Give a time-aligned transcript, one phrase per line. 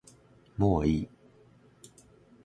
[0.57, 1.09] もういい